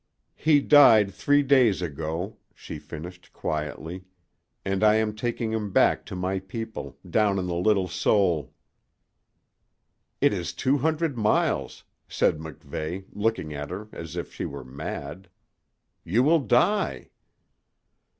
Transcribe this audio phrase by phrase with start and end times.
[0.35, 4.03] "He died three days ago," she finished, quietly,
[4.65, 8.51] "and I am taking him back to my people, down on the Little Seul."
[10.19, 15.29] "It is two hundred miles," said MacVeigh, looking at her as if she were mad.
[16.03, 17.11] "You will die."